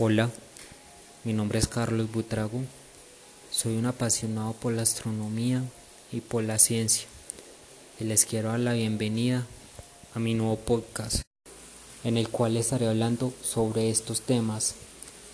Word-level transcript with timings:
Hola, 0.00 0.30
mi 1.24 1.32
nombre 1.32 1.58
es 1.58 1.66
Carlos 1.66 2.12
Butrago. 2.12 2.60
Soy 3.50 3.76
un 3.76 3.86
apasionado 3.86 4.52
por 4.52 4.72
la 4.72 4.82
astronomía 4.82 5.64
y 6.12 6.20
por 6.20 6.44
la 6.44 6.60
ciencia. 6.60 7.08
Y 7.98 8.04
les 8.04 8.24
quiero 8.24 8.50
dar 8.50 8.60
la 8.60 8.74
bienvenida 8.74 9.44
a 10.14 10.20
mi 10.20 10.34
nuevo 10.34 10.54
podcast, 10.54 11.22
en 12.04 12.16
el 12.16 12.28
cual 12.28 12.56
estaré 12.56 12.86
hablando 12.86 13.34
sobre 13.42 13.90
estos 13.90 14.20
temas 14.20 14.76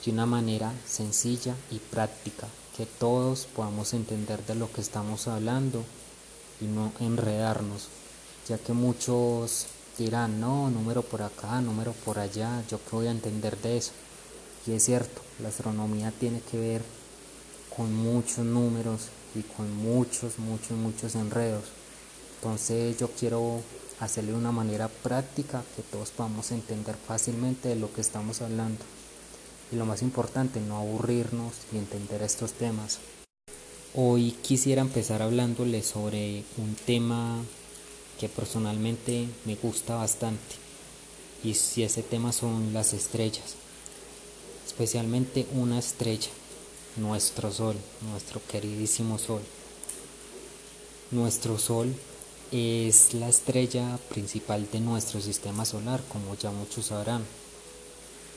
de 0.03 0.13
una 0.13 0.25
manera 0.25 0.73
sencilla 0.87 1.55
y 1.71 1.79
práctica, 1.79 2.49
que 2.75 2.87
todos 2.87 3.45
podamos 3.45 3.93
entender 3.93 4.47
de 4.47 4.55
lo 4.55 4.73
que 4.73 4.81
estamos 4.81 5.29
hablando 5.29 5.85
y 6.63 6.65
no 6.65 6.91
enredarnos, 7.01 7.89
ya 8.49 8.57
que 8.57 8.73
muchos 8.73 9.67
dirán, 9.99 10.41
no, 10.41 10.71
número 10.71 11.03
por 11.03 11.21
acá, 11.21 11.61
número 11.61 11.93
por 11.93 12.19
allá, 12.19 12.65
yo 12.71 12.79
qué 12.83 12.97
voy 12.97 13.09
a 13.09 13.11
entender 13.11 13.59
de 13.59 13.77
eso. 13.77 13.93
Y 14.67 14.73
es 14.73 14.85
cierto, 14.85 15.21
la 15.43 15.49
astronomía 15.49 16.11
tiene 16.19 16.41
que 16.41 16.59
ver 16.59 16.83
con 17.77 17.95
muchos 17.95 18.45
números 18.47 19.09
y 19.35 19.43
con 19.43 19.71
muchos, 19.77 20.39
muchos, 20.39 20.73
muchos 20.73 21.15
enredos. 21.17 21.65
Entonces 22.37 22.99
yo 22.99 23.09
quiero 23.11 23.61
hacerle 24.01 24.33
una 24.33 24.53
manera 24.53 24.89
práctica 24.89 25.63
que 25.77 25.83
todos 25.83 26.11
podamos 26.11 26.51
entender 26.51 26.95
fácilmente 26.95 27.69
de 27.69 27.77
lo 27.77 27.93
que 27.93 28.01
estamos 28.01 28.41
hablando. 28.41 28.83
Y 29.71 29.77
lo 29.77 29.85
más 29.85 30.03
importante, 30.03 30.61
no 30.61 30.79
aburrirnos 30.79 31.53
y 31.73 31.77
entender 31.77 32.23
estos 32.23 32.53
temas. 32.53 33.01
Hoy 33.95 34.33
quisiera 34.43 34.81
empezar 34.81 35.21
hablándole 35.21 35.83
sobre 35.83 36.43
un 36.57 36.75
tema 36.75 37.43
que 38.19 38.29
personalmente 38.29 39.29
me 39.45 39.57
gusta 39.57 39.97
bastante. 39.97 40.57
Y 41.43 41.55
si 41.55 41.83
ese 41.83 42.03
tema 42.03 42.33
son 42.33 42.73
las 42.73 42.95
estrellas 42.95 43.57
especialmente 44.67 45.47
una 45.53 45.79
estrella, 45.79 46.31
nuestro 46.97 47.53
Sol, 47.53 47.77
nuestro 48.11 48.41
queridísimo 48.47 49.19
Sol. 49.19 49.43
Nuestro 51.11 51.59
Sol 51.59 51.95
es 52.51 53.15
la 53.15 53.29
estrella 53.29 53.99
principal 54.09 54.69
de 54.71 54.81
nuestro 54.81 55.21
sistema 55.21 55.65
solar, 55.65 56.03
como 56.09 56.37
ya 56.37 56.51
muchos 56.51 56.87
sabrán. 56.87 57.25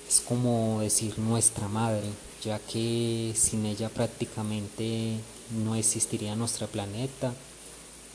Es 0.07 0.21
como 0.21 0.79
decir 0.81 1.17
nuestra 1.19 1.67
madre, 1.67 2.07
ya 2.43 2.59
que 2.59 3.33
sin 3.35 3.65
ella 3.65 3.89
prácticamente 3.89 5.17
no 5.63 5.75
existiría 5.75 6.35
nuestro 6.35 6.67
planeta 6.67 7.33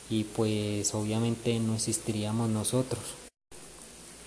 y 0.09 0.23
pues 0.23 0.93
obviamente 0.93 1.59
no 1.59 1.75
existiríamos 1.75 2.49
nosotros. 2.49 3.22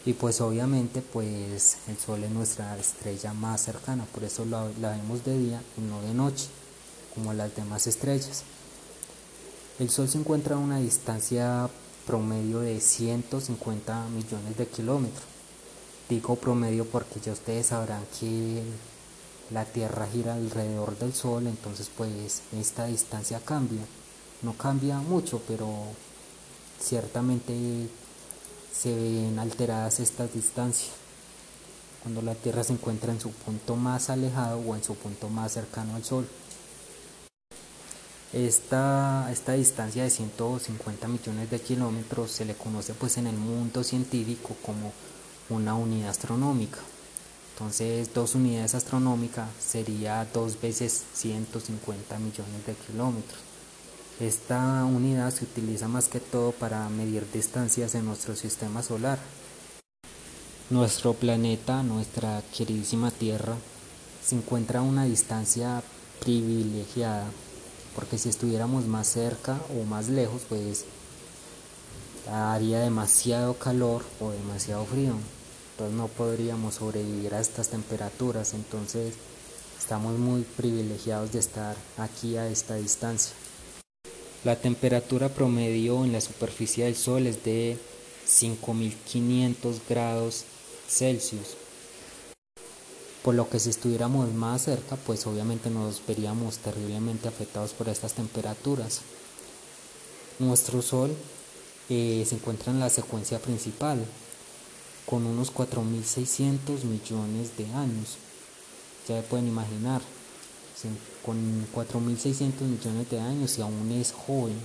Y 0.07 0.13
pues 0.13 0.41
obviamente 0.41 1.03
pues 1.03 1.79
el 1.89 1.99
Sol 1.99 2.23
es 2.23 2.31
nuestra 2.31 2.79
estrella 2.79 3.33
más 3.33 3.63
cercana, 3.63 4.05
por 4.15 4.23
eso 4.23 4.45
la, 4.45 4.63
vemos 4.91 5.25
de 5.25 5.37
día 5.37 5.61
y 5.77 5.81
no 5.81 6.01
de 6.01 6.15
noche, 6.15 6.47
como 7.13 7.35
las 7.35 7.55
demás 7.57 7.89
estrellas. 7.89 8.45
El 9.81 9.91
Sol 9.91 10.09
se 10.09 10.19
encuentra 10.19 10.55
a 10.55 10.61
una 10.61 10.79
distancia 10.79 11.69
promedio 12.07 12.61
de 12.61 12.81
150 12.81 14.09
millones 14.11 14.57
de 14.57 14.69
kilómetros. 14.69 15.25
Digo 16.09 16.37
promedio 16.37 16.85
porque 16.85 17.19
ya 17.19 17.33
ustedes 17.33 17.67
sabrán 17.67 18.05
que 18.21 18.63
la 19.51 19.65
Tierra 19.65 20.07
gira 20.07 20.35
alrededor 20.35 20.97
del 20.99 21.15
Sol, 21.15 21.49
entonces 21.49 21.91
pues 21.97 22.43
esta 22.57 22.87
distancia 22.87 23.41
cambia. 23.41 23.83
No 24.43 24.53
cambia 24.53 24.99
mucho, 24.99 25.43
pero 25.49 25.69
ciertamente 26.81 27.89
se 28.77 28.95
ven 28.95 29.39
alteradas 29.39 30.01
estas 30.01 30.33
distancias 30.35 30.93
cuando 32.03 32.23
la 32.23 32.35
Tierra 32.35 32.63
se 32.63 32.73
encuentra 32.73 33.13
en 33.13 33.21
su 33.21 33.31
punto 33.31 33.75
más 33.75 34.11
alejado 34.11 34.61
o 34.61 34.77
en 34.77 34.85
su 34.85 34.95
punto 34.95 35.29
más 35.29 35.53
cercano 35.53 35.97
al 35.97 36.05
Sol. 36.05 36.29
Esta, 38.33 39.29
esta 39.33 39.55
distancia 39.55 40.05
de 40.05 40.11
150 40.11 41.09
millones 41.09 41.51
de 41.51 41.61
kilómetros 41.61 42.31
se 42.31 42.45
le 42.45 42.55
conoce 42.55 42.93
pues 42.95 43.17
en 43.17 43.27
el 43.27 43.37
mundo 43.37 43.83
científico 43.83 44.57
como 44.65 44.93
una 45.49 45.75
unidad 45.75 46.11
astronómica. 46.11 46.79
Entonces 47.55 48.13
dos 48.13 48.35
unidades 48.35 48.75
astronómicas 48.75 49.49
sería 49.59 50.27
dos 50.33 50.61
veces 50.61 51.05
150 51.15 52.19
millones 52.19 52.67
de 52.67 52.75
kilómetros. 52.75 53.46
Esta 54.21 54.83
unidad 54.87 55.31
se 55.31 55.45
utiliza 55.45 55.89
más 55.89 56.09
que 56.09 56.21
todo 56.21 56.53
para 56.53 56.89
medir 56.89 57.31
distancias 57.31 57.95
en 57.95 58.07
nuestro 58.07 58.35
sistema 58.35 58.83
solar. 58.83 59.19
Nuestro 60.71 61.13
planeta, 61.13 61.83
nuestra 61.83 62.43
queridísima 62.57 63.11
Tierra, 63.11 63.57
se 64.25 64.37
encuentra 64.37 64.81
a 64.81 64.83
una 64.83 65.05
distancia 65.05 65.83
privilegiada, 66.21 67.27
porque 67.95 68.17
si 68.17 68.31
estuviéramos 68.31 68.87
más 68.87 69.07
cerca 69.07 69.61
o 69.79 69.85
más 69.85 70.09
lejos, 70.09 70.43
pues 70.49 70.87
haría 72.33 72.81
demasiado 72.81 73.53
calor 73.59 74.03
o 74.19 74.31
demasiado 74.31 74.87
frío. 74.87 75.13
Entonces 75.73 75.95
no 75.95 76.09
podríamos 76.09 76.77
sobrevivir 76.77 77.35
a 77.35 77.41
estas 77.41 77.69
temperaturas, 77.69 78.55
entonces 78.55 79.15
estamos 79.79 80.19
muy 80.19 80.41
privilegiados 80.57 81.33
de 81.33 81.39
estar 81.39 81.77
aquí 81.99 82.39
a 82.39 82.49
esta 82.49 82.77
distancia. 82.77 83.35
La 84.47 84.55
temperatura 84.55 85.29
promedio 85.29 86.05
en 86.05 86.13
la 86.13 86.21
superficie 86.21 86.85
del 86.85 86.95
Sol 86.95 87.27
es 87.27 87.43
de 87.43 87.77
5500 88.27 89.81
grados 89.89 90.45
Celsius. 90.87 91.57
Por 93.25 93.35
lo 93.35 93.51
que 93.51 93.59
si 93.59 93.71
estuviéramos 93.71 94.33
más 94.35 94.63
cerca, 94.63 94.95
pues 95.05 95.27
obviamente 95.27 95.69
nos 95.69 96.01
veríamos 96.07 96.59
terriblemente 96.59 97.27
afectados 97.27 97.73
por 97.73 97.89
estas 97.89 98.13
temperaturas. 98.13 99.01
Nuestro 100.39 100.81
Sol 100.81 101.11
eh, 101.89 102.25
se 102.25 102.37
encuentra 102.37 102.71
en 102.71 102.79
la 102.79 102.89
secuencia 102.89 103.41
principal, 103.41 103.99
con 105.07 105.27
unos 105.27 105.53
4.600 105.53 106.85
millones 106.85 107.57
de 107.59 107.65
años. 107.75 108.17
Ya 109.09 109.23
pueden 109.23 109.49
imaginar, 109.49 110.03
con 111.25 111.67
4.600 111.75 112.61
millones 112.61 113.11
de 113.11 113.21
años 113.21 113.59
y 113.59 113.63
aún 113.63 113.91
es 113.93 114.13
joven, 114.13 114.59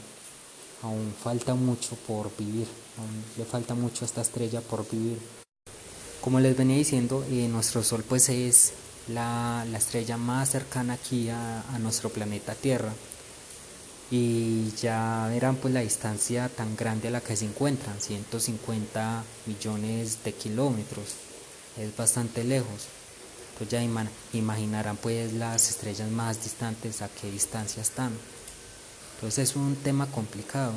aún 0.81 1.13
falta 1.21 1.55
mucho 1.55 1.95
por 2.07 2.35
vivir, 2.37 2.67
aún 2.97 3.23
le 3.37 3.45
falta 3.45 3.73
mucho 3.73 4.03
a 4.03 4.07
esta 4.07 4.21
estrella 4.21 4.61
por 4.61 4.89
vivir. 4.89 5.19
Como 6.21 6.39
les 6.39 6.55
venía 6.55 6.77
diciendo, 6.77 7.25
eh, 7.29 7.47
nuestro 7.47 7.83
Sol 7.83 8.03
pues 8.07 8.29
es 8.29 8.73
la, 9.07 9.65
estrella 9.75 10.17
más 10.17 10.49
cercana 10.49 10.93
aquí 10.93 11.29
a, 11.29 11.61
a, 11.61 11.79
nuestro 11.79 12.09
planeta 12.09 12.53
Tierra 12.53 12.93
y 14.11 14.71
ya 14.81 15.27
verán 15.29 15.55
pues 15.55 15.73
la 15.73 15.79
distancia 15.79 16.49
tan 16.49 16.75
grande 16.75 17.07
a 17.07 17.11
la 17.11 17.21
que 17.21 17.35
se 17.35 17.45
encuentran, 17.45 17.99
150 17.99 19.23
millones 19.47 20.23
de 20.23 20.33
kilómetros, 20.33 21.15
es 21.77 21.95
bastante 21.95 22.43
lejos. 22.43 23.00
Ya 23.69 23.83
imaginarán 24.33 24.97
pues 24.97 25.33
las 25.33 25.69
estrellas 25.69 26.09
más 26.09 26.43
distantes 26.43 27.01
a 27.01 27.09
qué 27.09 27.29
distancia 27.29 27.81
están. 27.81 28.11
Entonces 29.15 29.49
es 29.49 29.55
un 29.55 29.75
tema 29.75 30.07
complicado, 30.07 30.73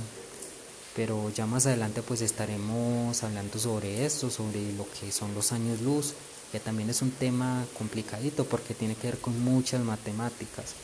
pero 0.95 1.31
ya 1.31 1.47
más 1.47 1.65
adelante 1.67 2.03
pues 2.03 2.21
estaremos 2.21 3.22
hablando 3.22 3.59
sobre 3.59 4.05
esto, 4.05 4.31
sobre 4.31 4.72
lo 4.72 4.87
que 4.91 5.11
son 5.11 5.34
los 5.34 5.53
años 5.53 5.81
luz, 5.81 6.15
que 6.53 6.61
también 6.61 6.91
es 6.91 7.00
un 7.00 7.11
tema 7.11 7.65
complicadito 7.78 8.45
porque 8.45 8.75
tiene 8.75 8.95
que 8.95 9.09
ver 9.09 9.19
con 9.19 9.43
muchas 9.43 9.81
matemáticas. 9.81 10.75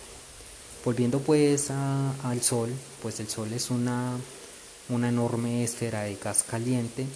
Volviendo 0.85 1.21
pues 1.21 1.71
al 1.71 2.41
Sol, 2.41 2.73
pues 3.03 3.21
el 3.21 3.29
Sol 3.29 3.53
es 3.53 3.69
una, 3.69 4.17
una 4.89 5.11
enorme 5.11 5.63
esfera 5.63 6.05
de 6.05 6.17
gas 6.17 6.45
caliente 6.45 7.07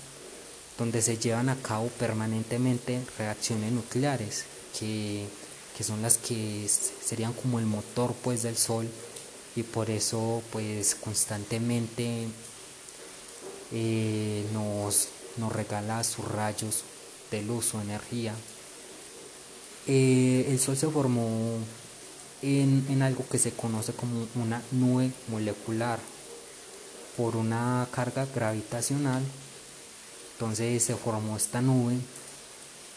donde 0.78 1.00
se 1.00 1.16
llevan 1.16 1.48
a 1.48 1.56
cabo 1.56 1.88
permanentemente 1.88 3.00
reacciones 3.16 3.72
nucleares 3.72 4.44
que, 4.78 5.26
son 5.82 6.02
las 6.02 6.18
que 6.18 6.68
serían 6.68 7.32
como 7.32 7.58
el 7.58 7.66
motor 7.66 8.14
pues 8.22 8.42
del 8.42 8.56
sol 8.56 8.88
y 9.56 9.62
por 9.62 9.90
eso 9.90 10.42
pues 10.50 10.94
constantemente 10.94 12.28
eh, 13.72 14.44
nos, 14.52 15.08
nos, 15.36 15.52
regala 15.52 16.04
sus 16.04 16.26
rayos 16.26 16.82
de 17.30 17.42
luz 17.42 17.74
o 17.74 17.80
energía. 17.80 18.34
Eh, 19.86 20.46
el 20.48 20.58
sol 20.58 20.76
se 20.76 20.88
formó 20.88 21.58
en, 22.42 22.86
en 22.88 23.02
algo 23.02 23.26
que 23.28 23.38
se 23.38 23.52
conoce 23.52 23.92
como 23.92 24.26
una 24.34 24.62
nube 24.70 25.12
molecular 25.28 25.98
por 27.16 27.36
una 27.36 27.86
carga 27.92 28.26
gravitacional. 28.34 29.22
Entonces 30.32 30.82
se 30.82 30.96
formó 30.96 31.36
esta 31.36 31.60
nube 31.60 31.98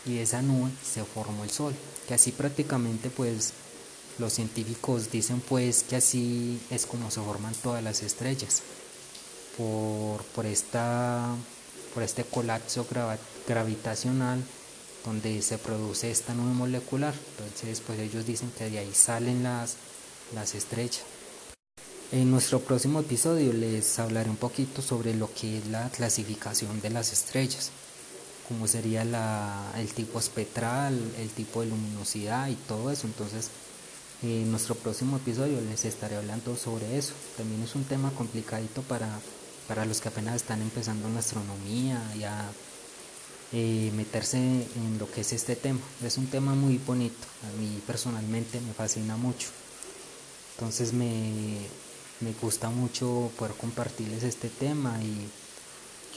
y 0.08 0.20
esa 0.20 0.42
nube 0.42 0.72
se 0.84 1.04
formó 1.04 1.44
el 1.44 1.50
sol, 1.50 1.74
que 2.08 2.14
así 2.14 2.32
prácticamente 2.32 3.10
pues 3.10 3.54
los 4.20 4.34
científicos 4.34 5.12
dicen 5.12 5.42
pues 5.42 5.84
que 5.84 5.98
así 5.98 6.60
es 6.70 6.86
como 6.86 7.12
se 7.12 7.22
forman 7.22 7.54
todas 7.56 7.84
las 7.84 8.02
estrellas, 8.04 8.64
por, 9.58 10.24
por, 10.36 10.46
esta, 10.46 11.36
por 11.94 12.04
este 12.04 12.24
colapso 12.24 12.86
gravitacional 13.48 14.44
donde 15.06 15.42
se 15.42 15.58
produce 15.58 16.12
esta 16.12 16.34
nube 16.34 16.54
molecular. 16.54 17.14
Entonces, 17.32 17.82
pues 17.86 18.00
ellos 18.00 18.26
dicen 18.26 18.52
que 18.58 18.70
de 18.70 18.80
ahí 18.80 18.92
salen 18.94 19.44
las, 19.44 19.78
las 20.36 20.54
estrellas. 20.54 21.04
En 22.12 22.32
nuestro 22.32 22.60
próximo 22.60 23.02
episodio 23.02 23.52
les 23.52 24.00
hablaré 24.00 24.30
un 24.30 24.38
poquito 24.38 24.82
sobre 24.82 25.14
lo 25.14 25.34
que 25.34 25.58
es 25.58 25.68
la 25.68 25.90
clasificación 25.90 26.80
de 26.82 26.90
las 26.90 27.12
estrellas, 27.12 27.72
como 28.48 28.68
sería 28.68 29.04
la, 29.04 29.74
el 29.78 29.94
tipo 29.94 30.20
espectral, 30.20 31.00
el 31.18 31.30
tipo 31.30 31.62
de 31.62 31.68
luminosidad 31.68 32.48
y 32.48 32.56
todo 32.56 32.92
eso. 32.92 33.08
Entonces, 33.08 33.50
en 34.24 34.50
nuestro 34.50 34.76
próximo 34.76 35.18
episodio 35.18 35.60
les 35.62 35.86
estaré 35.86 36.16
hablando 36.16 36.56
sobre 36.56 36.98
eso. 36.98 37.14
También 37.36 37.62
es 37.62 37.76
un 37.76 37.84
tema 37.84 38.12
complicadito 38.12 38.82
para, 38.84 39.10
para 39.68 39.86
los 39.86 40.02
que 40.02 40.10
apenas 40.10 40.36
están 40.36 40.62
empezando 40.62 41.08
en 41.08 41.18
astronomía 41.18 42.02
y 42.18 42.24
a 42.24 42.50
eh, 43.54 43.92
meterse 43.96 44.38
en 44.38 44.98
lo 44.98 45.10
que 45.12 45.22
es 45.22 45.34
este 45.34 45.56
tema. 45.56 45.80
Es 46.04 46.18
un 46.18 46.28
tema 46.28 46.56
muy 46.56 46.78
bonito, 46.78 47.28
a 47.44 47.62
mí 47.62 47.82
personalmente 47.86 48.60
me 48.62 48.74
fascina 48.74 49.18
mucho. 49.18 49.50
Entonces 50.56 50.94
me, 50.94 51.58
me 52.22 52.34
gusta 52.42 52.70
mucho 52.70 53.30
poder 53.38 53.56
compartirles 53.56 54.24
este 54.24 54.50
tema 54.50 54.98
y 55.04 55.30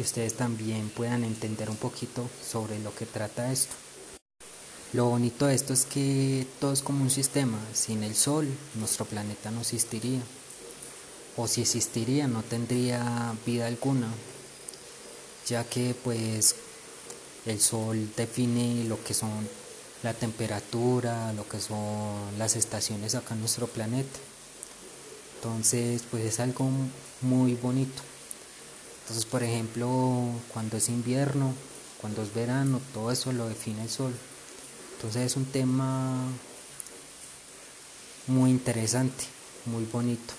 que 0.01 0.05
ustedes 0.05 0.33
también 0.33 0.89
puedan 0.89 1.25
entender 1.25 1.69
un 1.69 1.77
poquito 1.77 2.27
sobre 2.43 2.79
lo 2.79 2.95
que 2.95 3.05
trata 3.05 3.53
esto. 3.53 3.75
Lo 4.95 5.05
bonito 5.05 5.45
de 5.45 5.55
esto 5.55 5.75
es 5.75 5.85
que 5.85 6.47
todo 6.59 6.73
es 6.73 6.81
como 6.81 7.03
un 7.03 7.11
sistema. 7.11 7.59
Sin 7.75 8.03
el 8.03 8.15
Sol, 8.15 8.49
nuestro 8.77 9.05
planeta 9.05 9.51
no 9.51 9.61
existiría. 9.61 10.23
O 11.37 11.47
si 11.47 11.61
existiría, 11.61 12.29
no 12.29 12.43
tendría 12.43 13.35
vida 13.45 13.67
alguna. 13.67 14.09
Ya 15.47 15.65
que 15.65 15.95
pues 16.03 16.55
el 17.45 17.61
Sol 17.61 18.11
define 18.17 18.85
lo 18.85 19.05
que 19.05 19.13
son 19.13 19.47
la 20.03 20.15
temperatura, 20.15 21.35
lo 21.35 21.47
que 21.47 21.61
son 21.61 22.39
las 22.39 22.57
estaciones 22.57 23.15
acá 23.15 23.35
en 23.35 23.41
nuestro 23.41 23.67
planeta. 23.67 24.19
Entonces, 25.35 26.05
pues 26.11 26.25
es 26.25 26.41
algo 26.41 26.71
muy 27.21 27.53
bonito. 27.53 28.10
Entonces, 29.11 29.29
por 29.29 29.43
ejemplo, 29.43 30.23
cuando 30.53 30.77
es 30.77 30.89
invierno, 30.89 31.53
cuando 32.01 32.23
es 32.23 32.33
verano, 32.33 32.81
todo 32.95 33.11
eso 33.11 33.33
lo 33.33 33.49
define 33.49 33.83
el 33.83 33.91
sol. 33.91 34.15
Entonces 34.95 35.23
es 35.23 35.37
un 35.37 35.47
tema 35.47 36.29
muy 38.29 38.51
interesante, 38.51 39.25
muy 39.67 39.85
bonito. 39.87 40.33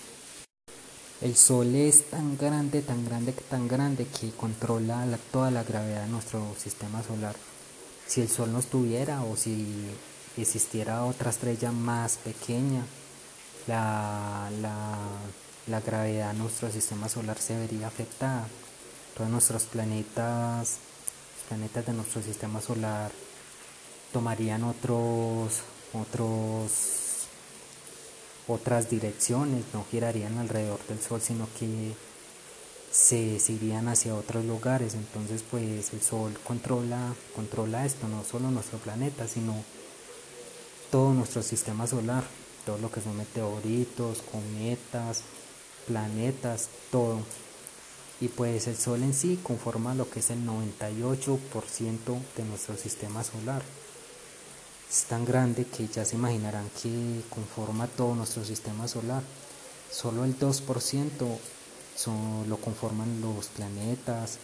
El 1.20 1.36
sol 1.36 1.76
es 1.76 2.10
tan 2.12 2.38
grande, 2.38 2.82
tan 2.82 3.04
grande, 3.04 3.34
tan 3.34 3.68
grande 3.68 4.06
que 4.06 4.32
controla 4.32 5.06
toda 5.34 5.52
la 5.52 5.66
gravedad 5.66 6.06
de 6.06 6.12
nuestro 6.12 6.56
sistema 6.58 7.04
solar. 7.04 7.36
Si 8.08 8.22
el 8.22 8.30
sol 8.30 8.54
no 8.54 8.60
estuviera 8.60 9.22
o 9.24 9.36
si 9.36 9.68
existiera 10.38 11.04
otra 11.04 11.32
estrella 11.32 11.74
más 11.74 12.16
pequeña, 12.16 12.86
la, 13.68 14.50
la, 14.62 14.98
gravedad 15.80 16.34
de 16.34 16.40
nuestro 16.40 16.70
sistema 16.72 17.08
solar 17.08 17.38
se 17.38 17.58
vería 17.58 17.88
afectada. 17.88 18.48
Todos 19.16 19.30
nuestros 19.30 19.64
planetas, 19.64 20.78
los 21.36 21.48
planetas 21.48 21.86
de 21.86 21.94
nuestro 21.94 22.22
sistema 22.22 22.62
solar, 22.62 23.12
tomarían 24.12 24.64
otros, 24.64 25.62
otros, 25.94 27.28
otras 28.48 28.90
direcciones, 28.90 29.64
no 29.74 29.86
girarían 29.90 30.38
alrededor 30.38 30.80
del 30.88 31.00
Sol, 31.00 31.22
sino 31.22 31.48
que 31.60 31.94
se, 32.92 33.40
irían 33.48 33.88
hacia 33.88 34.16
otros 34.16 34.44
lugares. 34.44 34.96
Entonces, 34.96 35.44
pues 35.50 35.94
el 35.94 36.02
Sol 36.02 36.38
controla, 36.44 37.14
controla 37.36 37.86
esto, 37.86 38.08
no 38.08 38.24
solo 38.24 38.52
nuestro 38.52 38.80
planeta, 38.80 39.28
sino 39.28 39.64
todo 40.92 41.14
nuestro 41.14 41.42
sistema 41.42 41.88
solar 41.88 42.24
todo 42.66 42.78
lo 42.78 42.92
que 42.92 43.02
son 43.02 43.18
meteoritos, 43.18 44.22
cometas, 44.32 45.24
planetas, 45.88 46.70
todo. 46.92 47.20
Y 48.20 48.28
pues 48.28 48.68
el 48.68 48.78
Sol 48.78 49.02
en 49.02 49.14
sí 49.14 49.40
conforma 49.42 49.96
lo 49.96 50.10
que 50.10 50.20
es 50.20 50.30
el 50.30 50.46
98% 50.46 52.20
de 52.38 52.44
nuestro 52.44 52.78
sistema 52.78 53.24
solar. 53.24 53.64
Es 54.90 55.06
tan 55.06 55.26
grande 55.26 55.66
que 55.66 55.88
ya 55.88 56.06
se 56.06 56.16
imaginarán 56.16 56.70
que 56.82 57.22
conforma 57.30 57.88
todo 57.88 58.14
nuestro 58.14 58.46
sistema 58.46 58.88
solar. 58.88 59.24
Solo 59.92 60.24
el 60.24 60.38
2% 60.38 61.38
son, 61.96 62.46
lo 62.48 62.58
conforman 62.58 63.22
los 63.22 63.48
planetas 63.48 64.38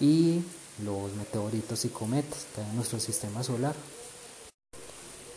y 0.00 0.42
los 0.82 1.12
meteoritos 1.12 1.84
y 1.84 1.88
cometas 1.88 2.46
que 2.54 2.62
hay 2.62 2.70
en 2.70 2.76
nuestro 2.76 3.00
sistema 3.00 3.42
solar. 3.42 3.74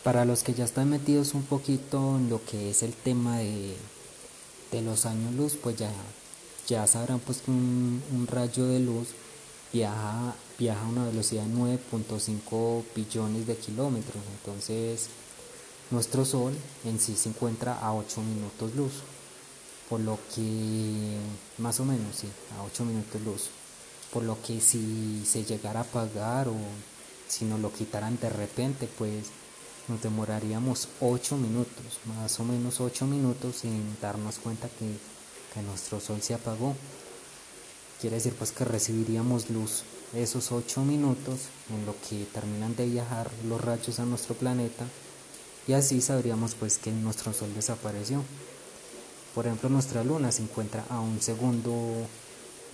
Para 0.02 0.24
los 0.24 0.42
que 0.42 0.54
ya 0.54 0.64
están 0.64 0.88
metidos 0.88 1.34
un 1.34 1.42
poquito 1.42 2.16
en 2.16 2.30
lo 2.30 2.42
que 2.44 2.70
es 2.70 2.82
el 2.82 2.94
tema 2.94 3.38
de, 3.38 3.76
los 4.82 5.06
años 5.06 5.34
luz, 5.34 5.56
pues 5.62 5.76
ya, 5.76 5.90
ya 6.68 6.86
sabrán 6.86 7.20
pues 7.20 7.38
que 7.38 7.50
un, 7.50 8.26
rayo 8.30 8.66
de 8.66 8.80
luz 8.80 9.08
viaja, 9.72 10.34
viaja 10.58 10.84
a 10.84 10.88
una 10.88 11.04
velocidad 11.06 11.44
de 11.44 11.54
9.5 11.54 12.84
billones 12.94 13.46
de 13.46 13.56
kilómetros. 13.56 14.22
Entonces, 14.38 15.08
nuestro 15.90 16.24
Sol 16.24 16.54
en 16.84 16.98
sí 17.00 17.16
se 17.16 17.28
encuentra 17.28 17.74
a 17.78 17.94
8 17.94 18.20
minutos 18.22 18.74
luz. 18.74 18.92
Por 19.88 20.00
lo 20.00 20.18
que, 20.34 21.16
más 21.58 21.78
o 21.78 21.84
menos, 21.84 22.16
sí, 22.16 22.28
a 22.58 22.64
8 22.64 22.84
minutos 22.84 23.20
luz. 23.22 23.48
Por 24.12 24.24
lo 24.24 24.40
que 24.42 24.60
si 24.60 25.24
se 25.24 25.44
llegara 25.44 25.80
a 25.80 25.82
apagar 25.82 26.48
o 26.48 26.56
si 27.28 27.44
nos 27.44 27.60
lo 27.60 27.72
quitaran 27.72 28.18
de 28.20 28.30
repente, 28.30 28.88
pues 28.98 29.26
nos 29.88 30.02
demoraríamos 30.02 30.88
8 31.00 31.36
minutos, 31.36 32.00
más 32.06 32.38
o 32.40 32.44
menos 32.44 32.80
8 32.80 33.06
minutos 33.06 33.56
sin 33.56 33.96
darnos 34.00 34.38
cuenta 34.38 34.68
que, 34.68 34.86
nuestro 35.62 36.00
sol 36.00 36.20
se 36.20 36.34
apagó. 36.34 36.74
Quiere 37.98 38.16
decir 38.16 38.34
pues 38.34 38.52
que 38.52 38.66
recibiríamos 38.66 39.48
luz 39.48 39.84
esos 40.14 40.52
8 40.52 40.82
minutos 40.82 41.48
en 41.70 41.86
lo 41.86 41.94
que 42.06 42.26
terminan 42.26 42.76
de 42.76 42.84
viajar 42.84 43.30
los 43.48 43.58
rayos 43.58 43.98
a 43.98 44.04
nuestro 44.04 44.34
planeta 44.34 44.84
y 45.66 45.72
así 45.72 46.02
sabríamos 46.02 46.54
pues 46.56 46.76
que 46.76 46.90
nuestro 46.90 47.32
sol 47.32 47.54
desapareció. 47.54 48.22
Por 49.34 49.46
ejemplo, 49.46 49.70
nuestra 49.70 50.04
luna 50.04 50.30
se 50.30 50.42
encuentra 50.42 50.84
a 50.90 51.00
un 51.00 51.22
segundo 51.22 51.72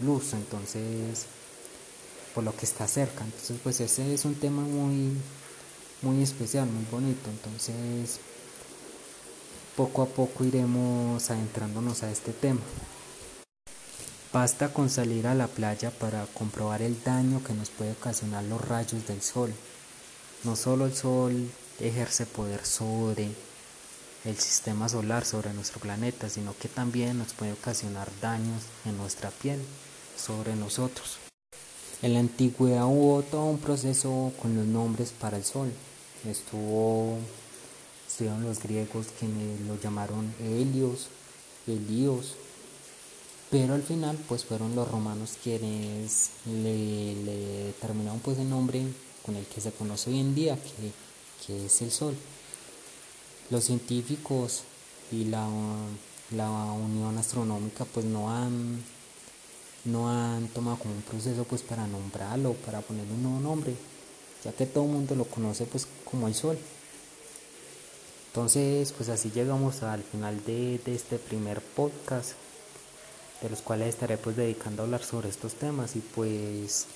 luz, 0.00 0.32
entonces 0.32 1.26
por 2.34 2.42
lo 2.42 2.56
que 2.56 2.66
está 2.66 2.88
cerca. 2.88 3.22
Entonces 3.24 3.58
pues 3.62 3.80
ese 3.80 4.12
es 4.12 4.24
un 4.24 4.34
tema 4.34 4.62
muy 4.62 5.12
muy 6.02 6.22
especial, 6.22 6.68
muy 6.68 6.84
bonito. 6.90 7.30
Entonces, 7.30 8.18
poco 9.76 10.02
a 10.02 10.06
poco 10.06 10.44
iremos 10.44 11.30
adentrándonos 11.30 12.02
a 12.02 12.10
este 12.10 12.32
tema. 12.32 12.60
Basta 14.32 14.72
con 14.72 14.90
salir 14.90 15.26
a 15.26 15.34
la 15.34 15.46
playa 15.46 15.90
para 15.90 16.26
comprobar 16.26 16.82
el 16.82 17.02
daño 17.04 17.42
que 17.44 17.52
nos 17.52 17.70
puede 17.70 17.92
ocasionar 17.92 18.44
los 18.44 18.60
rayos 18.60 19.06
del 19.06 19.22
sol. 19.22 19.52
No 20.44 20.56
solo 20.56 20.86
el 20.86 20.94
sol 20.94 21.50
ejerce 21.78 22.26
poder 22.26 22.64
sobre 22.64 23.28
el 24.24 24.38
sistema 24.38 24.88
solar, 24.88 25.24
sobre 25.24 25.52
nuestro 25.52 25.80
planeta, 25.80 26.28
sino 26.28 26.56
que 26.56 26.68
también 26.68 27.18
nos 27.18 27.34
puede 27.34 27.52
ocasionar 27.52 28.08
daños 28.20 28.62
en 28.86 28.96
nuestra 28.96 29.30
piel, 29.30 29.60
sobre 30.16 30.56
nosotros. 30.56 31.18
En 32.00 32.14
la 32.14 32.20
antigüedad 32.20 32.86
hubo 32.86 33.22
todo 33.22 33.44
un 33.44 33.58
proceso 33.58 34.32
con 34.40 34.56
los 34.56 34.66
nombres 34.66 35.12
para 35.12 35.36
el 35.36 35.44
sol 35.44 35.72
estuvo 36.26 37.18
estuvieron 38.06 38.44
los 38.44 38.62
griegos 38.62 39.06
que 39.18 39.26
lo 39.66 39.80
llamaron 39.80 40.34
Helios, 40.38 41.08
Helios, 41.66 42.34
pero 43.50 43.74
al 43.74 43.82
final 43.82 44.18
pues 44.28 44.44
fueron 44.44 44.74
los 44.74 44.86
romanos 44.90 45.38
quienes 45.42 46.30
le, 46.46 47.14
le 47.16 47.36
determinaron 47.66 48.20
pues 48.20 48.38
el 48.38 48.50
nombre 48.50 48.82
con 49.24 49.36
el 49.36 49.46
que 49.46 49.60
se 49.60 49.72
conoce 49.72 50.10
hoy 50.10 50.20
en 50.20 50.34
día, 50.34 50.56
que, 50.56 50.92
que 51.46 51.66
es 51.66 51.82
el 51.82 51.90
Sol. 51.90 52.14
Los 53.50 53.64
científicos 53.64 54.62
y 55.10 55.24
la, 55.24 55.48
la 56.36 56.50
Unión 56.50 57.16
Astronómica 57.18 57.84
pues 57.86 58.04
no 58.04 58.30
han 58.30 58.82
no 59.84 60.08
han 60.08 60.48
tomado 60.48 60.76
como 60.78 60.94
un 60.94 61.02
proceso 61.02 61.44
pues 61.44 61.62
para 61.62 61.86
nombrarlo, 61.86 62.54
para 62.54 62.80
ponerle 62.82 63.14
un 63.14 63.22
nuevo 63.22 63.40
nombre, 63.40 63.74
ya 64.44 64.52
que 64.52 64.66
todo 64.66 64.84
el 64.84 64.90
mundo 64.90 65.14
lo 65.14 65.24
conoce 65.24 65.64
pues 65.66 65.86
como 66.04 66.28
el 66.28 66.34
sol. 66.34 66.58
Entonces, 68.28 68.92
pues 68.92 69.10
así 69.10 69.30
llegamos 69.30 69.82
al 69.82 70.02
final 70.02 70.42
de, 70.44 70.80
este 70.86 71.18
primer 71.18 71.60
podcast, 71.60 72.32
de 73.42 73.50
los 73.50 73.60
cuales 73.60 73.90
estaré 73.90 74.16
pues 74.16 74.36
dedicando 74.36 74.82
a 74.82 74.84
hablar 74.86 75.04
sobre 75.04 75.28
estos 75.28 75.54
temas 75.54 75.96
y 75.96 76.00
pues 76.00 76.86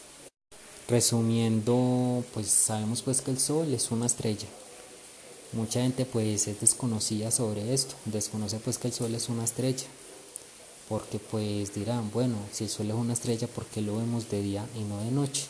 resumiendo, 0.89 2.25
pues 2.33 2.49
sabemos 2.49 3.03
pues 3.03 3.21
que 3.21 3.33
el 3.33 3.39
sol 3.39 3.73
es 3.75 3.91
una 3.91 4.07
estrella. 4.07 4.47
Mucha 5.53 5.83
gente 5.83 6.07
pues 6.07 6.49
es 6.49 6.61
desconocida 6.61 7.31
sobre 7.31 7.75
esto, 7.75 7.95
desconoce 8.07 8.59
pues 8.59 8.79
que 8.79 8.89
el 8.89 8.95
sol 8.95 9.15
es 9.15 9.29
una 9.29 9.45
estrella, 9.45 9.87
porque 10.89 11.19
pues 11.19 11.75
dirán, 11.75 12.11
bueno, 12.13 12.37
si 12.51 12.65
el 12.65 12.71
sol 12.71 12.89
es 12.89 12.97
una 12.97 13.13
estrella, 13.13 13.47
¿por 13.47 13.67
qué 13.67 13.83
lo 13.83 13.99
vemos 13.99 14.31
de 14.31 14.41
día 14.41 14.67
y 14.75 14.81
no 14.81 15.01
de 15.01 15.11
noche? 15.11 15.49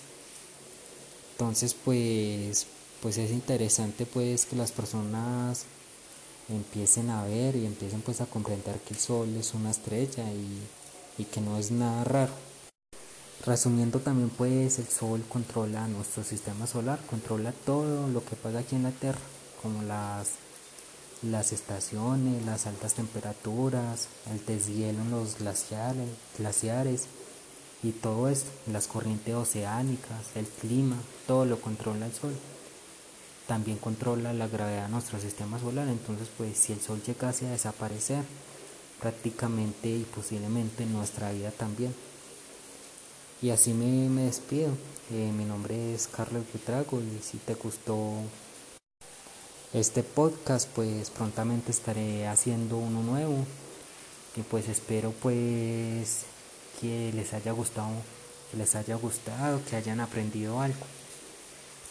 Entonces 1.38 1.74
pues, 1.74 2.66
pues 3.02 3.18
es 3.18 3.30
interesante 3.30 4.06
pues 4.06 4.46
que 4.46 4.56
las 4.56 4.72
personas 4.72 5.66
empiecen 6.48 7.10
a 7.10 7.24
ver 7.24 7.56
y 7.56 7.66
empiecen 7.66 8.00
pues 8.00 8.22
a 8.22 8.26
comprender 8.26 8.78
que 8.80 8.94
el 8.94 9.00
Sol 9.00 9.28
es 9.36 9.52
una 9.52 9.70
estrella 9.70 10.24
y, 10.32 11.22
y 11.22 11.24
que 11.26 11.42
no 11.42 11.58
es 11.58 11.70
nada 11.70 12.04
raro. 12.04 12.32
Resumiendo 13.44 13.98
también 13.98 14.30
pues 14.30 14.78
el 14.78 14.86
Sol 14.88 15.22
controla 15.28 15.86
nuestro 15.88 16.24
sistema 16.24 16.66
solar, 16.66 17.00
controla 17.10 17.52
todo 17.52 18.08
lo 18.08 18.24
que 18.24 18.34
pasa 18.34 18.60
aquí 18.60 18.74
en 18.74 18.84
la 18.84 18.90
Tierra, 18.92 19.20
como 19.62 19.82
las, 19.82 20.30
las 21.22 21.52
estaciones, 21.52 22.46
las 22.46 22.66
altas 22.66 22.94
temperaturas, 22.94 24.08
el 24.32 24.42
deshielo 24.46 25.02
en 25.02 25.10
los 25.10 25.36
glaciares, 25.36 26.08
glaciares 26.38 27.08
y 27.82 27.92
todo 27.92 28.28
esto, 28.28 28.50
las 28.70 28.86
corrientes 28.86 29.34
oceánicas, 29.34 30.34
el 30.34 30.46
clima, 30.46 30.96
todo 31.26 31.44
lo 31.44 31.60
controla 31.60 32.06
el 32.06 32.12
Sol 32.12 32.34
también 33.46 33.78
controla 33.78 34.32
la 34.32 34.48
gravedad 34.48 34.86
de 34.86 34.92
nuestro 34.92 35.20
sistema 35.20 35.58
solar. 35.58 35.88
Entonces, 35.88 36.28
pues 36.36 36.58
si 36.58 36.72
el 36.72 36.80
Sol 36.80 37.00
llegase 37.06 37.46
a 37.46 37.52
desaparecer, 37.52 38.24
prácticamente 39.00 39.88
y 39.88 40.04
posiblemente 40.14 40.86
nuestra 40.86 41.30
vida 41.32 41.50
también. 41.50 41.94
Y 43.42 43.50
así 43.50 43.72
me, 43.72 44.08
me 44.08 44.22
despido. 44.22 44.70
Eh, 45.12 45.32
mi 45.36 45.44
nombre 45.44 45.94
es 45.94 46.08
Carlos 46.08 46.44
Butrago 46.52 47.00
y 47.00 47.22
si 47.22 47.38
te 47.38 47.54
gustó 47.54 48.14
este 49.72 50.02
podcast, 50.02 50.68
pues 50.70 51.10
prontamente 51.10 51.70
estaré 51.70 52.26
haciendo 52.26 52.78
uno 52.78 53.02
nuevo. 53.02 53.44
Y 54.36 54.42
pues 54.42 54.68
espero 54.68 55.12
pues 55.22 56.24
que 56.80 57.12
les 57.12 57.32
haya 57.34 57.52
gustado, 57.52 57.94
que 58.50 58.56
les 58.56 58.74
haya 58.74 58.96
gustado, 58.96 59.60
que 59.68 59.76
hayan 59.76 60.00
aprendido 60.00 60.60
algo. 60.60 60.86